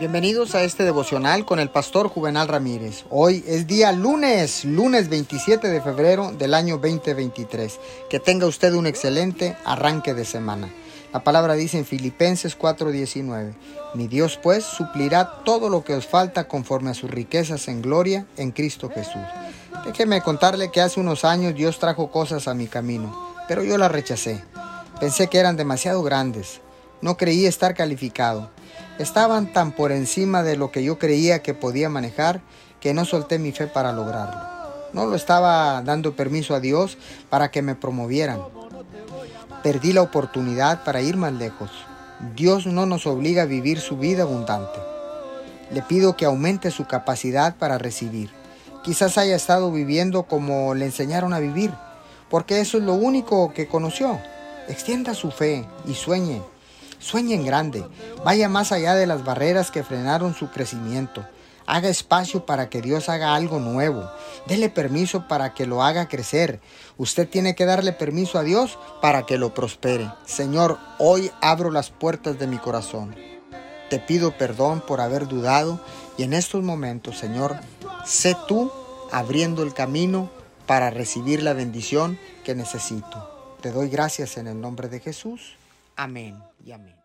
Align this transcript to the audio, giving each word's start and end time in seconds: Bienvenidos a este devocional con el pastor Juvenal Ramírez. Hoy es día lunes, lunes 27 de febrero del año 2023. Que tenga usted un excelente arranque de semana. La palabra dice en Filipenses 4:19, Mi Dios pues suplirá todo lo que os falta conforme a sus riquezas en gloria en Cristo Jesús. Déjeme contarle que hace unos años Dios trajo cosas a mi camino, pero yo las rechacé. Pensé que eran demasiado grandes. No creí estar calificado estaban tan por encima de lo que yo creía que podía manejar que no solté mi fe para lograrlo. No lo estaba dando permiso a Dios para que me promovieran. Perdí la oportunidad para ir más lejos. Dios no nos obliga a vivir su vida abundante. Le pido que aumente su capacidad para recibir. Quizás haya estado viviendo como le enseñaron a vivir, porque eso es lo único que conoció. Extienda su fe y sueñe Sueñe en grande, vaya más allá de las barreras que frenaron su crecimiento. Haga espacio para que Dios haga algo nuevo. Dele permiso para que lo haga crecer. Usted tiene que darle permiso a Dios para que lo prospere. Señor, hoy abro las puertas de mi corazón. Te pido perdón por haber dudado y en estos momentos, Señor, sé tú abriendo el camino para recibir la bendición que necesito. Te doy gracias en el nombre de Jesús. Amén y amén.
Bienvenidos 0.00 0.54
a 0.54 0.62
este 0.62 0.84
devocional 0.84 1.44
con 1.44 1.60
el 1.60 1.68
pastor 1.68 2.08
Juvenal 2.08 2.48
Ramírez. 2.48 3.04
Hoy 3.10 3.44
es 3.46 3.66
día 3.66 3.92
lunes, 3.92 4.64
lunes 4.64 5.10
27 5.10 5.68
de 5.68 5.82
febrero 5.82 6.32
del 6.32 6.54
año 6.54 6.78
2023. 6.78 7.78
Que 8.08 8.18
tenga 8.18 8.46
usted 8.46 8.72
un 8.72 8.86
excelente 8.86 9.58
arranque 9.62 10.14
de 10.14 10.24
semana. 10.24 10.70
La 11.12 11.22
palabra 11.22 11.52
dice 11.52 11.76
en 11.76 11.84
Filipenses 11.84 12.56
4:19, 12.56 13.52
Mi 13.92 14.08
Dios 14.08 14.40
pues 14.42 14.64
suplirá 14.64 15.42
todo 15.44 15.68
lo 15.68 15.84
que 15.84 15.92
os 15.92 16.06
falta 16.06 16.48
conforme 16.48 16.88
a 16.88 16.94
sus 16.94 17.10
riquezas 17.10 17.68
en 17.68 17.82
gloria 17.82 18.24
en 18.38 18.52
Cristo 18.52 18.88
Jesús. 18.88 19.20
Déjeme 19.84 20.22
contarle 20.22 20.70
que 20.70 20.80
hace 20.80 20.98
unos 20.98 21.26
años 21.26 21.54
Dios 21.54 21.78
trajo 21.78 22.10
cosas 22.10 22.48
a 22.48 22.54
mi 22.54 22.68
camino, 22.68 23.34
pero 23.46 23.64
yo 23.64 23.76
las 23.76 23.92
rechacé. 23.92 24.42
Pensé 24.98 25.26
que 25.26 25.36
eran 25.36 25.58
demasiado 25.58 26.02
grandes. 26.02 26.62
No 27.02 27.16
creí 27.16 27.46
estar 27.46 27.74
calificado 27.74 28.50
estaban 29.02 29.50
tan 29.50 29.72
por 29.72 29.92
encima 29.92 30.42
de 30.42 30.56
lo 30.56 30.70
que 30.70 30.84
yo 30.84 30.98
creía 30.98 31.42
que 31.42 31.54
podía 31.54 31.88
manejar 31.88 32.42
que 32.80 32.92
no 32.92 33.06
solté 33.06 33.38
mi 33.38 33.50
fe 33.50 33.66
para 33.66 33.92
lograrlo. 33.92 34.38
No 34.92 35.06
lo 35.06 35.16
estaba 35.16 35.80
dando 35.82 36.16
permiso 36.16 36.54
a 36.54 36.60
Dios 36.60 36.98
para 37.30 37.50
que 37.50 37.62
me 37.62 37.74
promovieran. 37.74 38.40
Perdí 39.62 39.94
la 39.94 40.02
oportunidad 40.02 40.84
para 40.84 41.00
ir 41.00 41.16
más 41.16 41.32
lejos. 41.32 41.70
Dios 42.36 42.66
no 42.66 42.84
nos 42.84 43.06
obliga 43.06 43.42
a 43.42 43.46
vivir 43.46 43.80
su 43.80 43.96
vida 43.96 44.24
abundante. 44.24 44.78
Le 45.72 45.82
pido 45.82 46.16
que 46.16 46.26
aumente 46.26 46.70
su 46.70 46.86
capacidad 46.86 47.56
para 47.56 47.78
recibir. 47.78 48.30
Quizás 48.82 49.16
haya 49.16 49.36
estado 49.36 49.72
viviendo 49.72 50.24
como 50.24 50.74
le 50.74 50.86
enseñaron 50.86 51.32
a 51.32 51.38
vivir, 51.38 51.72
porque 52.28 52.60
eso 52.60 52.78
es 52.78 52.84
lo 52.84 52.94
único 52.94 53.52
que 53.54 53.66
conoció. 53.66 54.18
Extienda 54.68 55.14
su 55.14 55.30
fe 55.30 55.64
y 55.86 55.94
sueñe 55.94 56.42
Sueñe 57.00 57.34
en 57.34 57.46
grande, 57.46 57.84
vaya 58.24 58.48
más 58.48 58.72
allá 58.72 58.94
de 58.94 59.06
las 59.06 59.24
barreras 59.24 59.70
que 59.70 59.82
frenaron 59.82 60.34
su 60.34 60.50
crecimiento. 60.50 61.26
Haga 61.66 61.88
espacio 61.88 62.44
para 62.46 62.68
que 62.68 62.82
Dios 62.82 63.08
haga 63.08 63.34
algo 63.34 63.58
nuevo. 63.58 64.08
Dele 64.46 64.68
permiso 64.68 65.26
para 65.26 65.54
que 65.54 65.66
lo 65.66 65.82
haga 65.82 66.08
crecer. 66.08 66.60
Usted 66.98 67.28
tiene 67.28 67.54
que 67.54 67.64
darle 67.64 67.92
permiso 67.92 68.38
a 68.38 68.42
Dios 68.42 68.78
para 69.00 69.24
que 69.24 69.38
lo 69.38 69.54
prospere. 69.54 70.10
Señor, 70.26 70.78
hoy 70.98 71.30
abro 71.40 71.70
las 71.70 71.90
puertas 71.90 72.38
de 72.38 72.46
mi 72.46 72.58
corazón. 72.58 73.14
Te 73.88 73.98
pido 73.98 74.36
perdón 74.36 74.82
por 74.86 75.00
haber 75.00 75.26
dudado 75.26 75.80
y 76.18 76.24
en 76.24 76.34
estos 76.34 76.62
momentos, 76.62 77.18
Señor, 77.18 77.56
sé 78.04 78.36
tú 78.46 78.70
abriendo 79.10 79.62
el 79.62 79.72
camino 79.72 80.30
para 80.66 80.90
recibir 80.90 81.42
la 81.42 81.54
bendición 81.54 82.18
que 82.44 82.54
necesito. 82.54 83.56
Te 83.60 83.72
doy 83.72 83.88
gracias 83.88 84.36
en 84.36 84.46
el 84.46 84.60
nombre 84.60 84.88
de 84.88 85.00
Jesús. 85.00 85.56
Amén 86.00 86.42
y 86.64 86.72
amén. 86.72 86.99